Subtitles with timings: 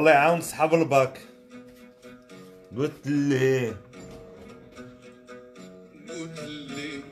[0.00, 1.18] والله يعاون صحاب الباك.
[2.76, 3.74] قلت لي.
[6.08, 7.02] قلت لي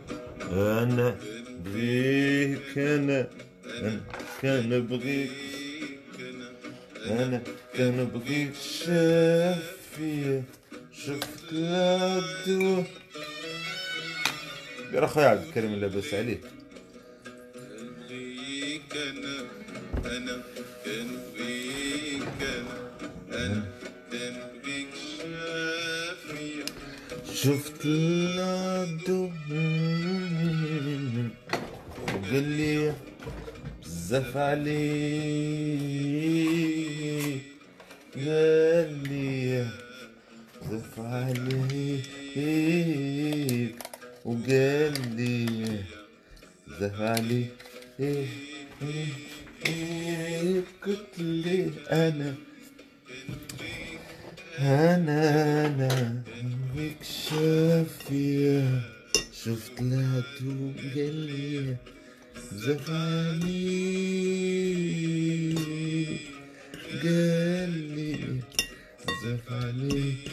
[0.52, 1.16] أنا
[1.64, 3.28] بيك أنا
[3.80, 4.00] أنا
[4.42, 5.30] كان بغيك.
[7.06, 7.42] أنا
[7.74, 8.54] كان بغيك.
[8.54, 10.44] شافية
[10.92, 12.82] شفت لا الدوا
[14.92, 16.40] يا أخويا عبد الكريم لاباس عليك.
[27.48, 29.28] شفت الدوا
[32.14, 32.92] وقال لي
[33.82, 34.78] بزاف عليك
[38.16, 39.66] قال لي
[40.62, 42.04] بزاف عليك
[44.24, 45.46] وقال لي
[46.68, 47.50] بزاف عليك
[50.86, 52.34] قلت لي أنا
[54.58, 56.22] أنا أنا
[56.78, 58.80] بك شافية
[59.42, 60.76] شفت عليك
[67.04, 68.40] قال لي
[69.06, 70.30] بزاف عليك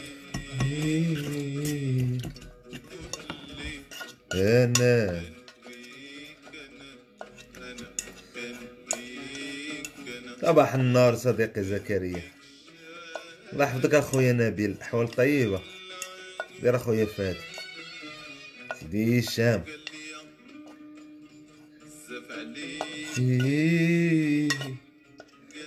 [4.34, 5.22] أنا
[10.42, 12.22] صباح النار صديقي زكريا.
[13.52, 15.60] الله يحفظك أخويا نبيل الاحوال طيبة.
[16.62, 17.38] دير أخويا فادي
[18.80, 19.64] سيدي هشام.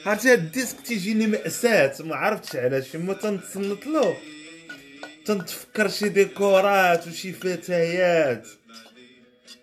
[0.05, 1.95] عرفتي هاد ال disque تيجيني مأساة.
[1.99, 2.95] ما عرفتش علاش.
[2.95, 4.17] ما تنتصنت له
[5.25, 8.47] تنتفكر شي ذكريات وشي فتيات.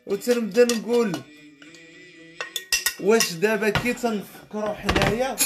[0.06, 1.12] وتنبدا نقول
[3.00, 5.36] واش دابا كي تنفكروا حنايا؟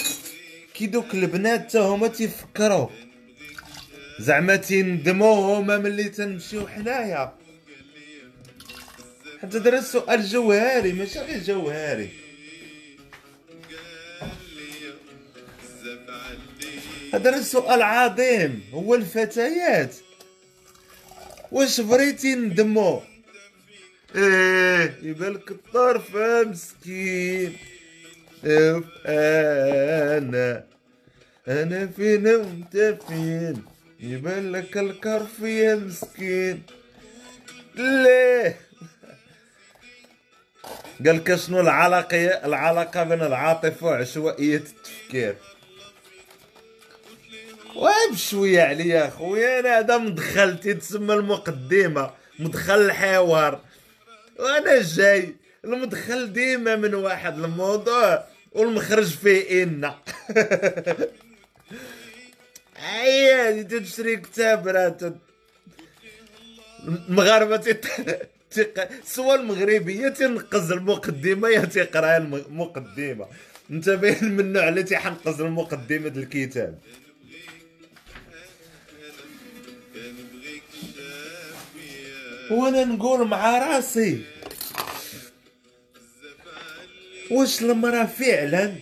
[0.75, 2.89] كي دوك البنات تا هما تيفكروا
[4.21, 7.33] زعما تيندموا هما ملي تنمشيو حنايا.
[9.43, 12.11] حتى درا سؤال جوهري ماشي غير جوهري.
[17.15, 19.95] هذا السؤال عظيم هو الفتيات.
[21.53, 23.03] واش بغيتي ندمو
[24.17, 27.57] إيه يبالك الطرف مسكين.
[28.45, 30.65] إيه، أنا
[31.49, 33.63] أنا فين وانت فين
[34.03, 36.62] يبالك الكرف يا مسكين.
[37.75, 38.56] ليه؟
[41.06, 45.37] قال لك شنو العلاقة العلاقة بين العاطفة وعشوائية التفكير؟
[47.77, 53.60] وبشوية عليا خويا أنا هذا مدخل تسمى المقدمة مدخل الحوار
[54.39, 55.34] وأنا جاي
[55.65, 59.91] المدخل ديما من واحد الموضوع والمخرج فيه ان
[62.81, 65.15] اي تشري كتاب راه
[66.89, 67.77] المغاربه.
[69.05, 73.27] سوا المغربية تنقز المقدمة يا تقرأ المقدمة
[73.71, 76.79] انت باين من النوع اللي تيحنقز المقدمة ديال الكتاب
[82.51, 84.25] وأنا نقول مع راسي
[87.31, 88.75] واش المرأة فعلا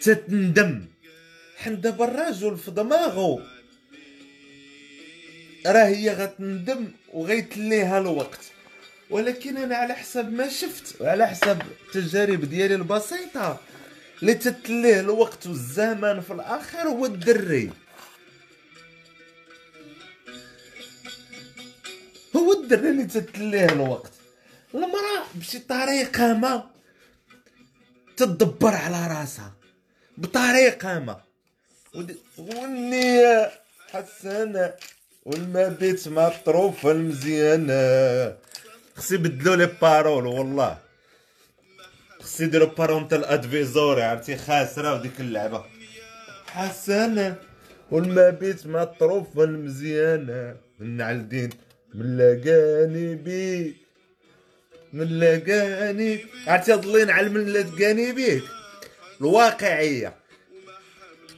[0.00, 0.84] تتندم
[1.60, 3.46] حنا دابا الرجل في دماغه
[5.66, 8.40] راه هي غتندم وغيتليها الوقت.
[9.10, 13.60] ولكن أنا على حسب ما شفت وعلى حسب التجارب ديالي البسيطة
[14.22, 17.70] اللي تتليه الوقت والزمان في الآخر هو الدري
[22.36, 24.12] هو الدري اللي تتليه الوقت.
[24.74, 26.70] المرأة بشي طريقة ما
[28.16, 29.52] تدبر على راسها.
[30.18, 31.29] بطريقة ما.
[32.38, 33.50] والنية
[33.92, 34.74] حسنة
[35.24, 38.36] والمبيت مطروفة المزيانة
[38.96, 40.78] خصي يبدلو لي بارول والله.
[42.20, 45.64] خصي يديرو بارونتال ادفيزوري عرفتي؟ خاسرة وديك اللعبة.
[46.46, 47.34] حسنة
[47.90, 51.50] والمبيت مطروفة المزيانة النعلدين
[51.94, 53.76] من لقاني بيك
[54.92, 58.42] من لقاني عرفتي هاد اللين على من لقاني بيك.
[59.20, 60.19] الواقعية.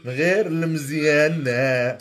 [0.06, 1.98] غير المزيانة.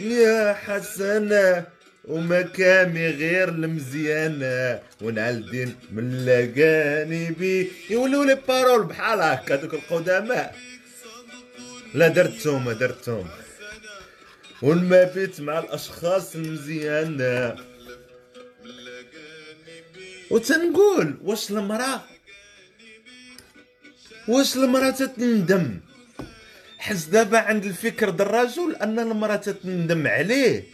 [0.00, 1.66] يا حسنة
[2.04, 4.80] ومكامي غير المزيانة.
[5.00, 10.56] ونعلدين من لقاني بي يولوا لي بارول بحال هكا دوك القدماء
[11.94, 13.28] لا درتهم درتهم.
[14.62, 17.56] والمبيت مع الأشخاص المزيانة.
[20.30, 22.02] وتنقول واش المرأة؟
[24.28, 25.80] واش المرأة تتندم
[26.86, 30.64] حس دابا عند الفكر د الرجل أن المرأة تتندم عليه.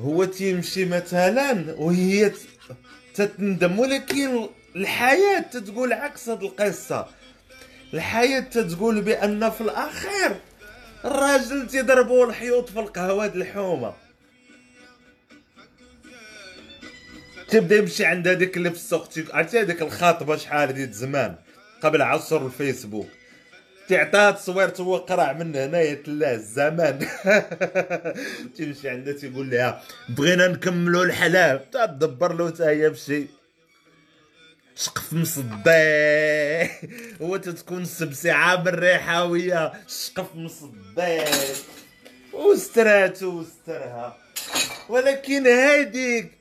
[0.00, 2.32] هو تيمشي مثلا وهي
[3.14, 7.06] تتندم ولكن الحياة تتقول عكس هاد القصة.
[7.94, 10.36] الحياة تتقول بأن في الأخير
[11.04, 13.94] الراجل تيضربوا الحيوط في القهوة د الحومة.
[17.48, 21.36] تبدأ يمشي عند هذيك اللي في السوق تي- عرفتي هذيك الخاطبة شحال ديال زمان
[21.82, 23.08] قبل عصر الفيسبوك.
[23.96, 26.98] تعطيها تصوير هو قرع من هنايا تلاه الزمان.
[28.56, 33.26] تمشي عندها تيقول لها بغينا نكملوا الحلال تدبر له هي بشي.
[34.76, 36.70] شقف مصدي.
[37.22, 41.24] هو تتكون السبسعة بالريحاوية شقف مصدي.
[42.32, 44.16] وستراتو وسترها.
[44.88, 46.32] ولكن هاديك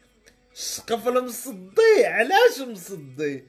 [0.55, 2.05] الشقف المصدي.
[2.05, 3.43] علاش مصدي؟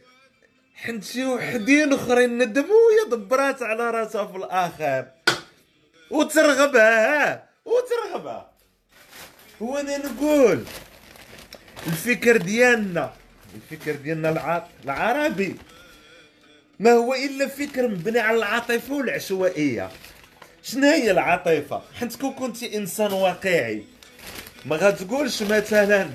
[0.82, 5.06] حيت شي وحدين أخرين ندموا وهي دبرات على راسها في الآخر.
[6.10, 7.06] وترغبها.
[7.06, 8.50] ها وترغبها.
[9.60, 10.64] وأنا نقول
[11.86, 13.12] الفكر ديالنا
[13.54, 14.66] الفكر ديالنا الع...
[14.84, 15.56] العربي.
[16.80, 19.90] ما هو إلا فكر مبني على العاطفة والعشوائية.
[20.62, 23.84] شنو هي العاطفة؟ حيت كون كنتي إنسان واقعي.
[24.66, 26.10] ما غتقولش مثلا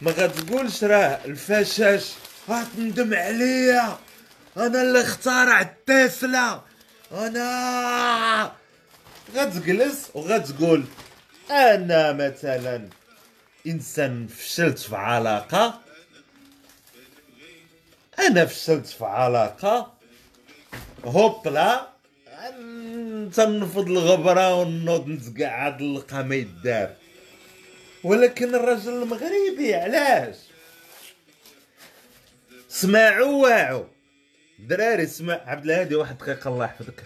[0.00, 2.12] ما غتقولش راه الفشاش
[2.50, 3.98] غتندم عليا.
[4.56, 6.60] أنا اللي اخترعت تسلا
[7.12, 8.52] أنا
[9.34, 10.84] غتجلس وغتقول
[11.50, 12.88] أنا مثلا
[13.66, 15.80] إنسان فشلت في علاقة.
[18.18, 19.92] أنا فشلت في علاقة.
[21.04, 21.88] هوبلا
[23.34, 26.94] تنفض الغبرة ونوض نتقعد نلقى ما يدار
[28.04, 30.36] ولكن الرجل المغربي علاش؟
[32.80, 33.84] سمعوا واعوا
[34.58, 37.04] دراري سمع عبد الهادي واحد دقيقة الله يحفظك.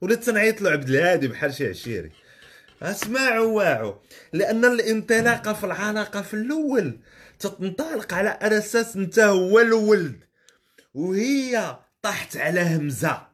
[0.00, 2.10] وليت تنعيط له عبد الهادي بحال شي عشيري.
[2.82, 3.94] اسمعوا واعوا
[4.32, 6.98] لأن الانطلاقة في العلاقة في الأول
[7.38, 10.24] تنطلق على أساس أنت هو الولد.
[10.94, 13.26] وهي طاحت على همزة.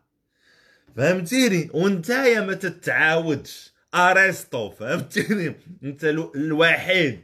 [0.96, 3.72] فهمتيني؟ وأنت يا ما تتعاودش.
[3.94, 7.20] أرسطو فهمتيني؟ أنت الو- الوحيد.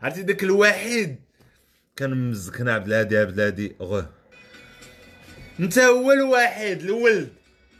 [0.00, 1.27] عرفتي؟ داك الوحيد.
[1.98, 4.10] كان مزكنا عبد الهادي عبد الهادي غه.
[5.60, 7.28] انت هو الوحيد الولد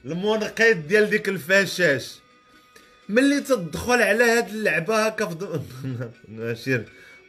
[0.05, 2.15] المنقذ ديال ديك الفشاش
[3.09, 5.61] ملي تدخل على هاد اللعبة هكا في ضو-
[6.29, 6.81] ماشي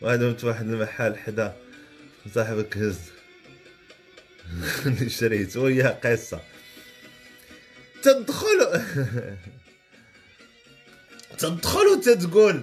[0.01, 0.21] واحد
[0.69, 1.55] المحل حدا.
[2.35, 2.99] صاحبك هز.
[5.19, 6.41] شريته ويا قصة.
[8.03, 8.81] تدخل
[11.39, 12.61] تدخل وتتقول.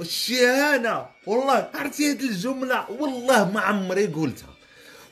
[0.00, 1.06] الشهانة.
[1.26, 4.54] والله عرفتي هاد الجملة؟ والله ما عمري قلتها.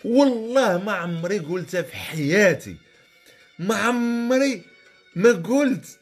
[0.05, 2.77] والله ما عمري قلتها في حياتي.
[3.59, 4.63] ما عمري
[5.17, 5.99] ما قلت.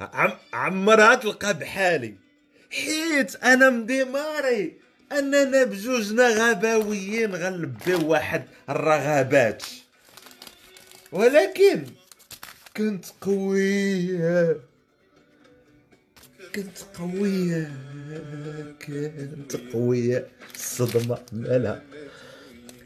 [0.00, 2.14] عم عمرها تلقى بحالي.
[2.70, 4.72] حيت أنا مديماري
[5.12, 9.62] أننا بجوجنا غباويين غنلبيو واحد الرغبات.
[11.12, 11.86] ولكن
[12.76, 14.60] كنت قوية.
[16.54, 17.72] كنت قوية.
[18.86, 21.82] كنت قوية الصدمة مالها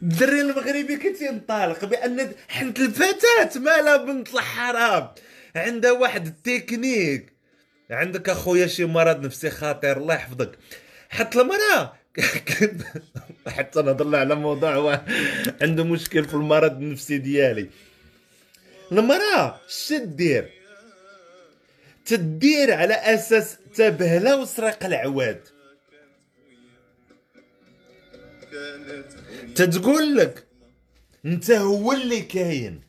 [0.03, 5.09] الدري المغربي كي تينطلق بأن حنت الفتاة مالها بنت الحرام.
[5.57, 7.33] عندها واحد التكنيك.
[7.91, 10.59] عندك أخويا شي مرض نفسي خطير الله يحفظك.
[11.11, 11.93] حتى المرأة
[13.47, 15.05] حتى نهضر على موضوع
[15.63, 17.69] عنده مشكل في المرض النفسي ديالي.
[18.93, 20.62] المرأة شدير
[22.05, 25.41] تدير على أساس تبهلة وسرق العواد.
[29.55, 30.47] تتقول لك
[31.25, 32.81] أنت هو اللي كاين.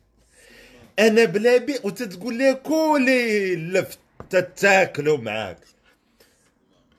[0.99, 5.59] أنا بلا بي وتتقول لي كولي لفت تتاكلوا معاك.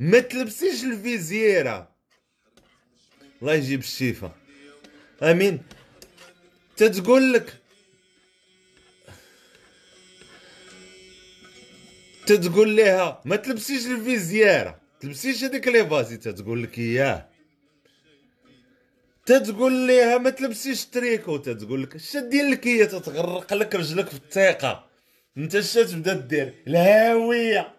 [0.00, 1.94] ما تلبسيش الفيزيرا
[3.42, 4.32] الله يجيب الشفا.
[5.22, 5.62] آمين.
[6.76, 7.54] تتقول لك
[12.26, 17.34] تتقول لها ما تلبسيش الفيزيارة تلبسيش هذيك لي فازي تتقول لك اياه
[19.26, 21.36] تتقول ليها ما تلبسيش تريكو.
[21.36, 24.86] تتقول لك دير لك هي؟ تتغرق لك رجلك في الثقة.
[25.36, 27.74] أنت اش تبدا دير؟ الهاوية.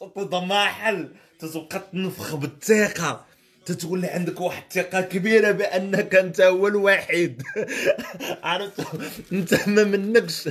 [0.00, 1.08] تتضمحل
[1.38, 3.26] تتبقى تنفخ بالثقة.
[3.66, 7.42] تتقول لي عندك واحد الثقه كبيرة بأنك أنت هو الوحيد.
[8.42, 8.86] عرفت؟
[9.32, 10.48] أنت ما منكش.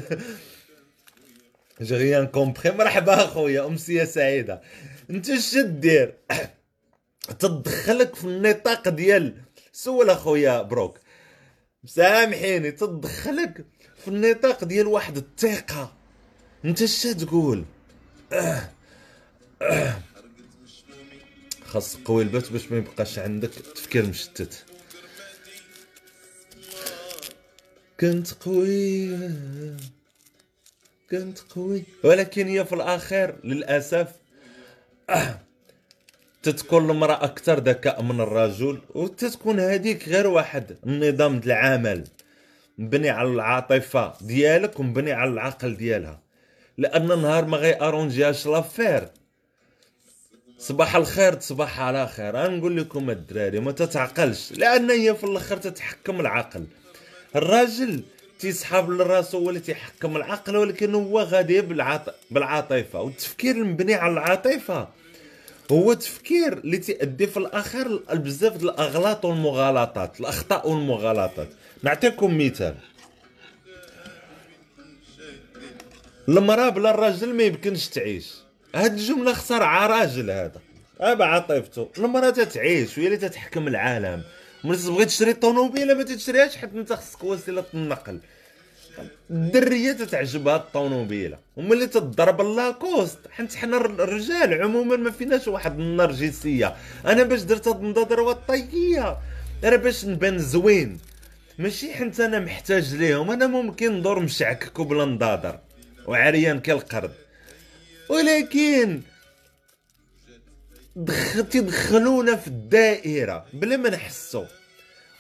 [1.82, 4.62] جي كومبخي مرحبا أخويا امسيه سعيدة.
[5.10, 6.14] أنت اش دير؟
[7.40, 9.38] تدخلك في النطاق ديال
[9.72, 11.00] سول أخويا بروك.
[11.86, 13.66] سامحيني تدخلك
[13.98, 15.94] في النطاق ديال واحد الثقة.
[16.66, 17.66] أنت اش تقول؟
[21.66, 24.66] خاص قوي البات باش ما يبقاش عندك تفكير مشتت.
[28.00, 29.18] كنت قوي.
[31.12, 34.08] كنت قوي ولكن هي في الاخير للأسف
[36.44, 40.78] تتكون المرأة أكثر ذكاء من الرجل وتتكون هذيك غير واحد.
[40.86, 42.04] النظام ديال العمل
[42.78, 46.22] مبني على العاطفة ديالك ومبني على العقل ديالها.
[46.78, 49.08] لأن نهار ما غي أرونجيهاش لافير.
[50.58, 52.52] صباح الخير تصبح على خير.
[52.58, 54.52] نقول لكم الدراري ما تتعقلش.
[54.52, 56.66] لأن هي في الآخر تتحكم العقل.
[57.36, 58.04] الراجل
[58.42, 62.16] تيسحب لراسو اللي تيحكم العقل ولكن هو غادي بالعاط...
[62.32, 63.02] بالعاطفة.
[63.02, 64.88] والتفكير المبني على العاطفة
[65.72, 71.50] هو تفكير اللي تيؤدي في الآخر بزاف د الأغلاط والمغالطات الأخطاء والمغالطات.
[71.84, 72.76] نعطيكم مثال.
[76.30, 78.34] المرأة بلا الراجل ما يمكنش تعيش.
[78.76, 80.62] هاد الجملة خسر راجل هذا.
[81.00, 84.24] ابا عاطفته المرأة تتعيش وهي اللي تتحكم العالم.
[84.64, 88.20] ملي تبغي تشري طوموبيله ما تشريهاش حيت انت خصك وسيلة النقل.
[89.32, 91.38] الدرية تتعجبها الطوموبيلة.
[91.58, 96.76] وملي تضرب لاكوست حيت حنا الرجال عموما ما فيناش واحد النرجسية.
[97.06, 99.18] أنا باش درت هاد النضاضر والطيقيه
[99.64, 101.00] راه باش نبان زوين.
[101.60, 103.32] ماشي حيت أنا محتاج ليهم.
[103.32, 105.60] أنا ممكن ندور مشعكك وبلا نضاضر
[106.08, 107.12] وعريان كالقرد
[108.10, 109.02] ولكن
[110.96, 114.46] دخل تدخلونا في الدائرة بلا ما نحسو.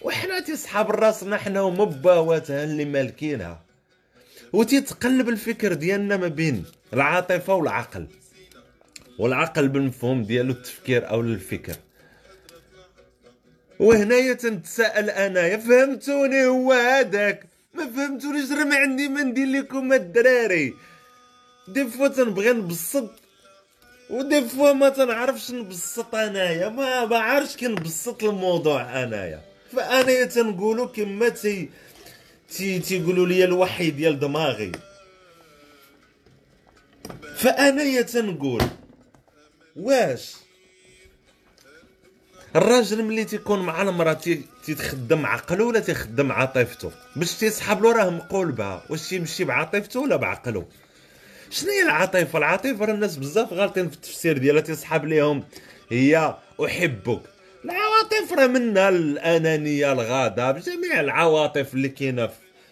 [0.02, 3.64] وحنا تيصحاب راسنا حنا ومباواتها اللي مالكينها.
[4.54, 8.08] وتيتقلب الفكر ديالنا ما بين العاطفة والعقل.
[9.20, 11.76] والعقل بالمفهوم ديالو التفكير أو الفكر.
[13.80, 20.74] وهنايا تنتساءل انايا فهمتوني هو هذاك؟ ما فهمتونيش راه ما عندي ما ندير لكم الدراري.
[21.68, 23.21] des fois تنبغي نبسط
[24.12, 29.42] و des fois ما تنعرفش نبسط أنايا ما بعرفش كنبسط الموضوع أنايا.
[29.76, 31.70] فأنايا تنقولو كما تي
[32.50, 34.72] تي تيقولوا لي الوحي ديال دماغي.
[37.36, 38.64] فأنايا تنقول
[39.76, 40.34] واش؟
[42.56, 44.18] الراجل ملي تيكون مع المرأة
[44.66, 50.16] تيتخدم عقله ولا تيخدم عاطفته؟ باش تيسحب له راه مقول بها واش تيمشي بعاطفته ولا
[50.16, 50.66] بعقله؟
[51.52, 55.44] شنو هي العاطفة؟ العاطفة راه الناس بزاف غالطين في التفسير ديالها تيسحب ليهم.
[55.92, 57.22] هي أحبك.
[57.66, 62.30] العواطف راه منها الأنانية الغضب جميع العواطف اللي كاينة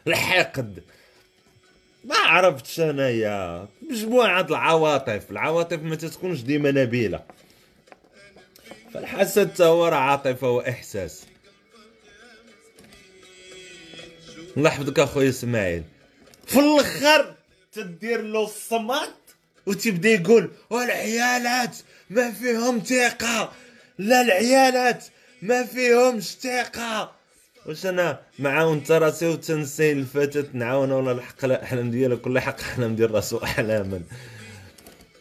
[0.07, 0.83] الحقد.
[2.03, 5.31] ما عرفتش انايا مجموعة العواطف.
[5.31, 7.23] العواطف ما تتكونش ديما نبيلة.
[8.93, 11.25] فالحسد هو عاطفة وإحساس.
[14.57, 15.83] الله يحفظك اخويا إسماعيل.
[16.47, 17.35] في الآخر
[17.71, 19.15] تدير له الصمات
[19.65, 21.77] وتبدا يقول والعيالات
[22.09, 23.51] ما فيهم ثقة.
[23.97, 25.05] لا العيالات
[25.41, 27.11] ما فيهمش ثقة.
[27.65, 31.45] واش أنا معاون راسي وتنسي الفتاة نعاون ولا الحق.
[31.45, 34.01] الاحلام ديالها كل حق احلام ديال راسو احلاما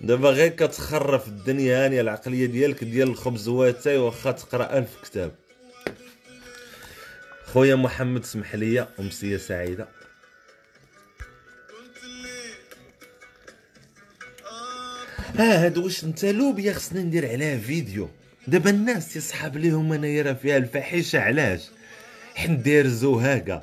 [0.01, 5.33] دابا غير كتخرف الدنيا هانيه العقلية ديالك ديال الخبز واتاي واخا تقرأ ألف كتاب.
[7.45, 9.98] خويا محمد سمح لي أمسية سعيدة.
[15.39, 18.09] آه هاد واش انت لوبيا خصني ندير عليها فيديو.
[18.47, 21.69] دابا الناس يصحاب ليهم انايا راه فيها الفاحشة علاش؟
[22.35, 23.63] حنا داير الزهاقة.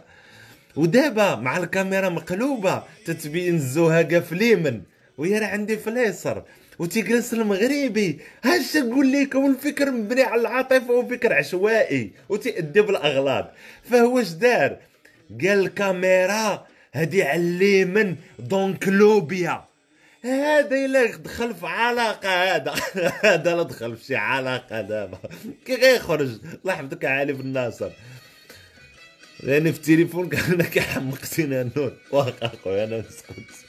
[0.76, 4.82] ودابا مع الكاميرا مقلوبة تتبين الزهاقة في اليمن
[5.18, 6.44] وهي راه عندي في اليسر.
[6.80, 13.52] وتيجلس المغربي هاش نقول لكم الفكر مبني على العاطفة وفكر عشوائي وتأدي بالاغلاط
[13.84, 14.78] فهو اش دار؟
[15.42, 19.75] قال الكاميرا هادي على اليمن دونك لوبيا.
[20.26, 22.74] هذا إلا دخل في علاقة هذا
[23.24, 25.18] هذا لا دخل في شي علاقة دابا.
[25.66, 27.90] كي غيخرج الله يحفظك علي بن ناصر.
[29.44, 33.66] يعني في التليفون كان كيحمقتينا النور واخا أخويا أنا نسكت.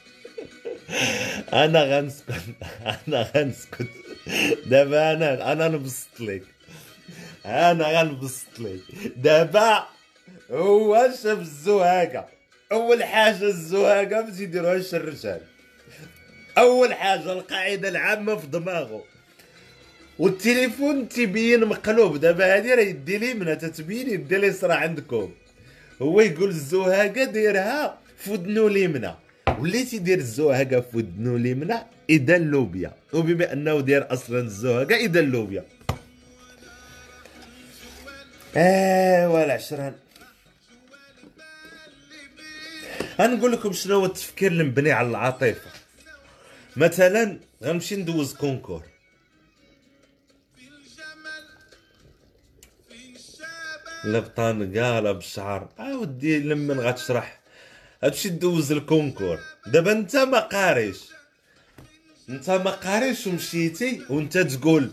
[1.64, 2.32] أنا غنسكت
[3.08, 3.86] أنا غنسكت.
[4.66, 6.42] دابا أنا أنا نبسط لك.
[7.46, 8.80] أنا غنبسط لك.
[9.16, 9.86] دابا
[10.50, 12.28] هو شاف الزهاقة.
[12.72, 15.40] أول حاجة الزهاقة ما تيديروهاش الرجال
[16.58, 19.04] أول حاجة القاعدة العامة في دماغه.
[20.18, 22.16] والتليفون تيبين مقلوب.
[22.16, 25.32] دابا هادي راه يدي اليمنى تتبين يدي اليسرى عندكم.
[26.02, 29.14] هو يقول الزهاقة ديرها في ودنو اليمنى.
[29.58, 31.75] واللي تيدير الزهاقة في ودنو اليمنى؟
[32.10, 32.92] إذا اللوبيا.
[33.12, 35.64] وبما أنه داير أصلا الزهاقة إذا اللوبيا.
[38.56, 39.94] ايوا العشران
[43.20, 45.75] غنقول لكم شنو هو التفكير المبني على العاطفة.
[46.76, 48.83] مثلا غنمشي ندوز كونكور.
[54.04, 57.40] لا بطنقه لا بالشعر آه ودي لمن غتشرح.
[58.02, 59.38] هادشي دوز الكونكور.
[59.66, 60.99] دابا انت ما قاريش.
[62.28, 64.92] انت ما قاريش ومشيتي وانت تقول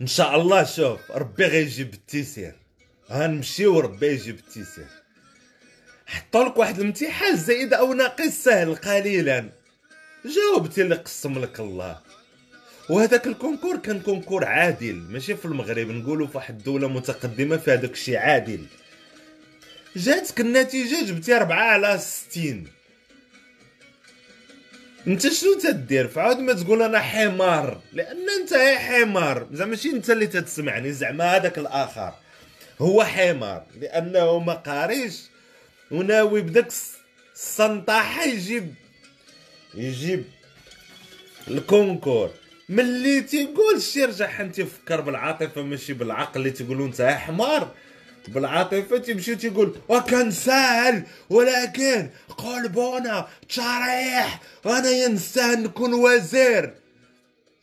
[0.00, 2.54] إن شاء الله شوف ربي غيجيب التيسير.
[3.10, 4.86] غنمشي وربي يجيب التيسير.
[6.06, 9.61] حطوا لك واحد الامتحان زائد أو ناقص سهل قليلا.
[10.24, 12.00] جاوبتي اللي قسم لك الله.
[12.90, 17.70] وهذاك ال concours كان concours عادل ماشي في المغرب نقولوا في واحد الدولة متقدمة في
[17.72, 18.66] هذاك الشيء عادل.
[19.96, 22.66] جاتك النتيجة جبتي 4 على 60
[25.06, 27.80] أنت شنو تدير؟ فعاد ما تقول أنا حمار.
[27.92, 29.46] لأن أنت يا حمار.
[29.52, 32.12] زعما ماشي أنت اللي تتسمعني زعما هذاك الآخر.
[32.80, 33.64] هو حمار.
[33.80, 35.22] لأنه ما قاريش.
[35.90, 36.96] وناوي بداك الس-
[37.34, 38.74] السنطاحة يجيب
[39.74, 40.24] يجيب
[41.48, 42.30] الكونكور.
[42.68, 47.74] ملي تيقول شي رجع انت تفكر بالعاطفة ماشي بالعقل اللي تيقولوا انت حمار.
[48.28, 56.74] بالعاطفة تيمشي تيقول وكان سهل ولكن قلبونا تشريح وأنا ينسان نكون وزير.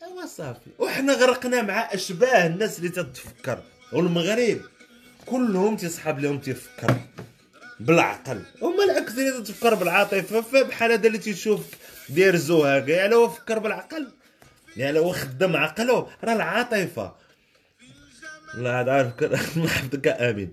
[0.03, 0.69] أيوا صافي.
[0.79, 3.63] وحنا غرقنا مع أشباه الناس اللي تتفكر.
[3.93, 4.61] والمغرب
[5.25, 6.95] كلهم تيصحاب لهم تيفكر
[7.79, 8.41] بالعقل.
[8.61, 11.77] هما العكس اللي تفكر بالعاطفة فبحال هذا اللي تيشوفك.
[12.09, 14.07] داير زهاق يعني هو فكر بالعقل.
[14.77, 16.07] يعني هو خدم عقله.
[16.23, 17.15] راه العاطفة.
[18.55, 20.51] الله هذا الله يحفظك آمين.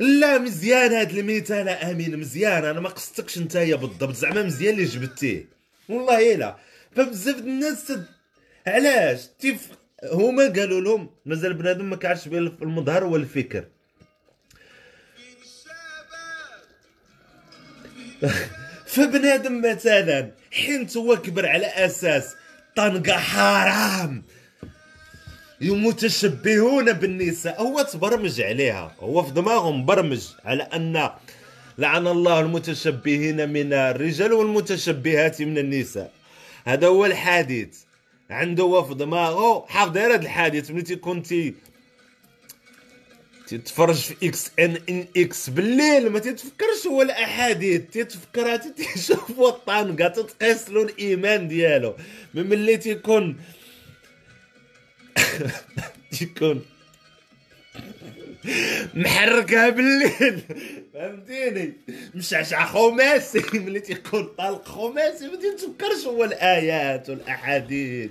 [0.00, 2.64] لا مزيان هاد المثال آمين مزيان.
[2.64, 4.14] أنا ما قصدتكش نتايا بالضبط.
[4.14, 5.48] زعما مزيان اللي جبتيه.
[5.88, 6.56] والله لا
[6.96, 8.06] فبزاف د الناس تد...
[8.66, 9.68] علاش؟ تيف
[10.12, 13.64] هما قالوا لهم مازال بنادم ما كعرفش بين المظهر والفكر.
[18.94, 22.34] فبنادم مثلا حين هو كبر على أساس
[22.76, 24.22] طنقة حرام.
[25.60, 27.62] متشبهون بالنساء.
[27.62, 28.94] هو تبرمج عليها.
[29.00, 31.10] هو في دماغه مبرمج على أن
[31.78, 36.10] لعن الله المتشبهين من الرجال والمتشبهات من النساء.
[36.64, 37.78] هذا هو الحديث
[38.30, 39.64] عنده هو في دماغه.
[39.68, 41.54] حافظ هذا الحديث ملي تيكون تي
[43.58, 50.08] تتفرج في إكس إن إن إكس بالليل ما تتفكرش هو الأحاديث تتفكرها تيشوف هو الطنقه
[50.08, 51.96] تتقيس له الإيمان ديالو.
[52.34, 53.36] من ملي تيكون
[56.18, 56.64] تيكون
[58.94, 60.40] محركها بالليل.
[60.94, 61.72] فهمتيني؟
[62.14, 63.42] مشعشع خماسي.
[63.58, 65.28] ملي تيكون طالق خماسي.
[65.28, 68.10] ما تيتفكرش هو الآيات والأحاديث.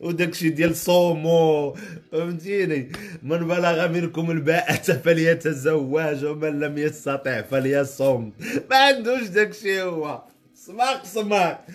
[0.00, 1.76] وداكشي ديال صومو.
[2.12, 8.32] فهمتيني؟ من بلغ منكم الباءة فليتزوج ومن لم يستطع فليصوم.
[8.70, 10.22] ما عندوش داكشي هو.
[10.54, 11.66] سماق سماق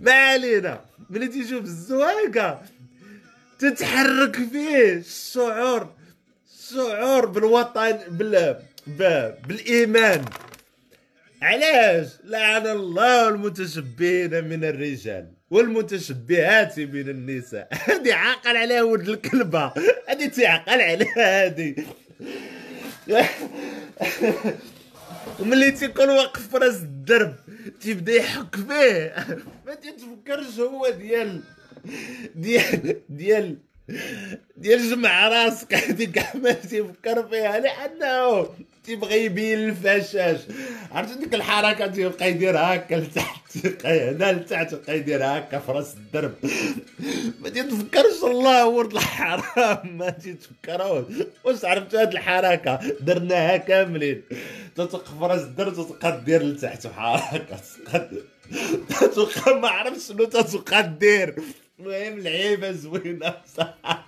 [0.00, 0.80] ما علينا.
[1.10, 2.62] ملي تيشوف الزواقه
[3.58, 5.95] تتحرك فيه الشعور.
[6.70, 8.56] الشعور بالوطن بال.
[9.48, 10.24] بالإيمان.
[11.42, 17.68] علاش؟ لعن الله المتشبهين من الرجال والمتشبهات من النساء.
[17.90, 19.72] هذه عاقل عليها ولد الكلبه
[20.08, 21.74] هذه تعقل عليها هذه.
[25.40, 27.34] وملي تيكون واقف في راس الدرب
[27.80, 29.14] تيبدا يحك فيه.
[29.66, 31.40] ما تتفكرش هو ديال
[32.34, 33.56] ديال ديال
[34.56, 35.74] ديال جمع راسك.
[35.88, 38.48] هذيك ما تيفكر فيها لأنه
[38.84, 40.40] تيبغي يبين الفشاش.
[40.92, 43.42] عرفت ديك الحركة تيبقى يدير هكا لتحت؟
[43.86, 46.34] هنا لتحت يبقى يدير هكا في راس الدرب.
[47.40, 49.96] ما تتفكرش الله ولد الحرام.
[49.98, 54.22] ما تتفكروش واش عرفت هاد الحركة؟ درناها كاملين.
[54.74, 57.56] تتوقف في راس الدرب تتبقى دير لتحت هكا
[58.88, 61.34] تتبقى ما عرفتش شنو تتبقى دير.
[61.80, 64.06] المهم لعيبة زوينه بصراحه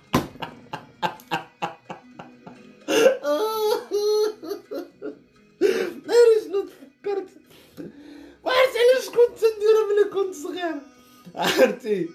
[6.07, 7.27] ناري شنو تفكرت؟
[8.45, 10.75] ما عرفت علاش كنت نديرها ملي كنت صغير.
[11.35, 12.09] عرفتي؟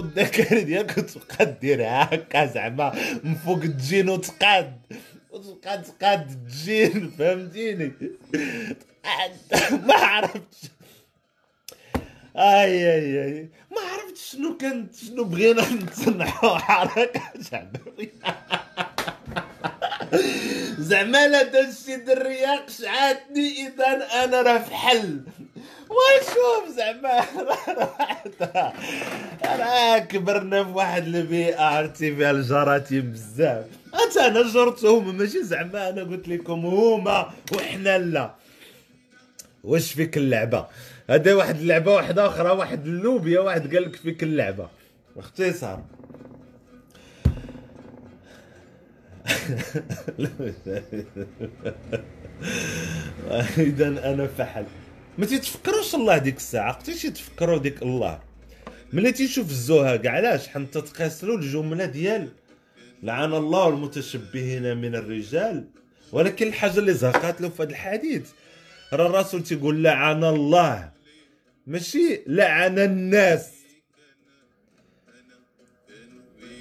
[0.00, 2.92] المكان ديالك وتبقى ديرها هكا زعما
[3.24, 4.80] من فوق الجين وتقاد.
[5.30, 7.92] وتبقى تقاد الجين فهمتيني.
[9.86, 10.58] ما عرفتش.
[12.36, 13.48] أي أي أي.
[13.70, 18.12] ما عرفتش شنو كانت شنو بغينا نتصنعوا حركة شعبيه
[20.78, 25.20] زعما لا داكشي دريه قشعاتني إذا أنا راه في حل.
[25.90, 27.20] وشوف زعما
[29.60, 33.64] راه كبرنا في واحد البيئة عرفتي فيها الجراثيم بزاف.
[33.94, 38.34] حتى أنا جرتهم ماشي زعما أنا قلت لكم هما وحنا لا.
[39.64, 40.66] واش فيك اللعبة؟
[41.10, 44.68] هذا واحد اللعبه واحدة أخرى واحد اللوبيا واحد قال لك فيك اللعبة.
[45.16, 45.82] باختصار
[53.58, 54.64] إذا أنا فحل.
[55.18, 58.20] ما تيتفكروش الله ديك الساعة؟ قتيش يتفكروا ديك الله.
[58.92, 62.28] ملي تيشوف الزهق علاش؟ حتى تقاسلوا الجملة ديال
[63.02, 65.64] لعن الله المتشبهين من الرجال.
[66.12, 68.30] ولكن الحاجة اللي زهقات له في هذا الحديث.
[68.92, 70.92] راه الرسول تيقول لعن الله.
[71.66, 73.48] ماشي لعن الناس.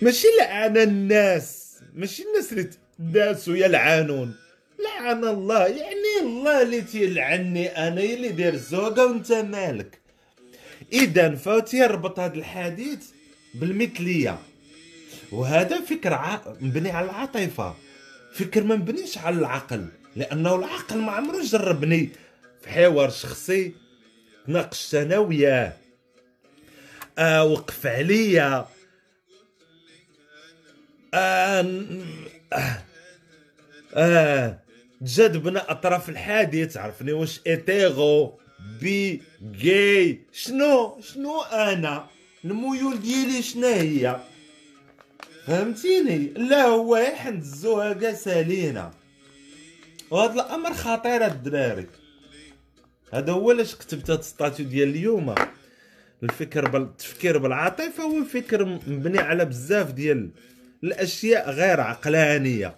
[0.01, 1.79] ماشي لعن الناس.
[1.93, 4.35] ماشي الناس اللي الناس يلعنون.
[4.79, 5.67] لعن الله.
[5.67, 10.01] يعني الله اللي تيلعني أنا اللي داير الزوقه وأنت مالك.
[10.93, 12.99] إذا فتيربط هذا الحديث
[13.55, 14.39] بالمثلية.
[15.31, 16.39] وهذا فكر.
[16.61, 17.75] مبني على العاطفة.
[18.33, 19.87] فكر ما مبنيش على العقل.
[20.15, 22.09] لأنه العقل ما عمره جربني
[22.61, 23.73] في حوار شخصي
[24.47, 25.73] تناقشت أنا وياه
[27.17, 28.67] آه وقف عليا.
[31.13, 31.75] آه
[32.53, 32.83] آه,
[33.93, 34.59] آه
[35.69, 38.39] أطراف الحديث عرفني واش إيتيغو؟
[38.81, 40.21] بي جاي.
[40.31, 42.07] شنو؟ شنو أنا؟
[42.45, 44.19] الميول ديالي شنو هي؟
[45.47, 48.91] فهمتيني؟ لا هو يحنزوها كاع سالينا.
[50.11, 51.87] وهذا الأمر خطير الدراري.
[53.13, 55.35] هذا هو علاش كتبت هاد الستاتيو ديال اليوم.
[56.23, 56.81] الفكر بال...
[56.81, 60.29] التفكير بالعاطفة هو فكر مبني على بزاف ديال
[60.83, 62.75] الأشياء غير عقلانية.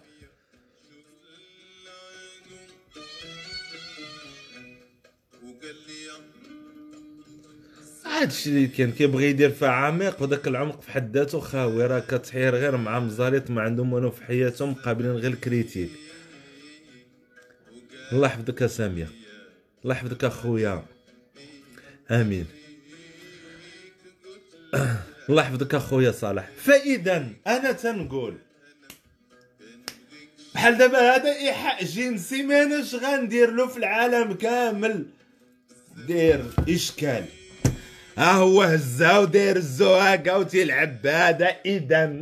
[8.06, 12.56] هادشي اللي كان كيبغي يدير فيها عميق وداك العمق في حد ذاته خاوي راه كتحير
[12.56, 16.03] غير مع مزاليط ما عندهم والو في حياتهم قابلين غير الكريتيك.
[18.12, 19.08] الله يحفظك يا سامية.
[19.84, 20.86] الله يحفظك اخويا
[22.12, 22.46] آمين.
[25.30, 26.50] الله يحفظك اخويا صالح.
[26.58, 28.38] فإذا أنا تنقول
[30.56, 35.06] بحال دابا هذا إيحاء جنسي ماناش غندير له في العالم كامل.
[36.08, 37.26] دير إشكال.
[38.18, 41.48] ها هو هزها وداير الزواقة وتيلعب بهذا.
[41.66, 42.22] اذا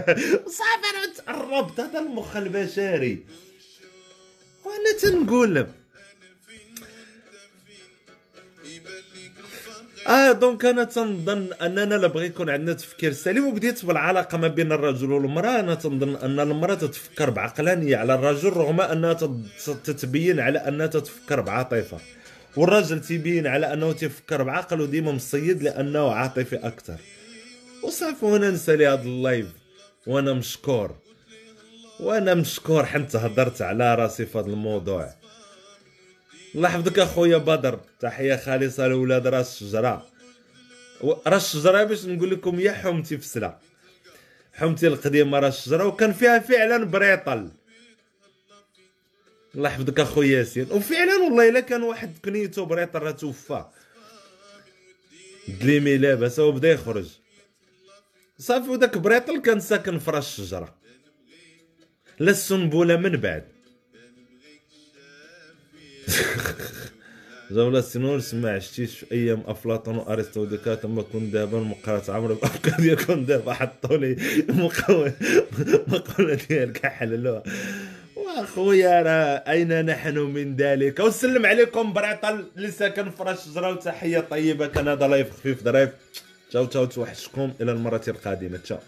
[0.58, 1.80] صافي تقربت.
[1.80, 3.24] هذا المخ البشري.
[4.70, 5.66] وأنا تنقول
[10.08, 14.72] آه donc أنا تنظن أننا لا بغي يكون عندنا تفكير سليم وبديت بالعلاقة ما بين
[14.72, 15.60] الرجل والمرأة.
[15.60, 21.40] أنا تنظن أن المرأة تتفكر بعقلانية على الرجل رغم أنها تت- تتبين على أنها تتفكر
[21.40, 21.98] بعاطفة.
[22.56, 26.96] والراجل تيبين على أنه تيفكر بعقل وديما مصيد لأنه عاطفي أكثر
[27.82, 29.46] وصافي وأنا نسالي هذا ال live
[30.06, 30.94] وأنا مشكور.
[32.00, 35.14] وأنا مشكور حنت هضرت على راسي في هذا الموضوع.
[36.54, 40.06] الله يحفظك أخويا بدر تحية خالصة لاولاد راس الشجرة.
[41.26, 43.58] راس الشجرة باش نقول لكم يا حومتي في سلا
[44.52, 47.48] حومتي القديمة راس الشجرة وكان فيها فعلا بريطل.
[49.54, 50.66] الله يحفظك أخويا ياسين.
[50.70, 53.64] وفعلا والله إلا كان واحد كنيتو بريطل راه توفى.
[55.48, 57.08] دليمي لاباس هو بدا يخرج.
[58.38, 60.79] صافي وداك بريطل كان ساكن في راس الشجرة.
[62.20, 63.44] لا السنبله من بعد.
[67.50, 72.80] جولة سنون سمع عشتيش في أيام أفلاطون وأرسطو وديكارت اما كون دابا مقالة عمرو بافكار
[72.80, 74.16] ديالكم دابا حطوا لي
[74.48, 75.12] مقاولة
[75.88, 77.42] مقولة ديالك حللوها.
[78.16, 84.20] وأخويا راه أين نحن من ذلك؟ وسلم عليكم بريطل اللي ساكن في راس الشجره وتحيه
[84.20, 85.90] طيبة كان هذا لايف خفيف ظريف.
[86.50, 87.52] تشاو تشاو توحشكم.
[87.60, 88.56] إلى المرة القادمة.
[88.58, 88.78] تشاو.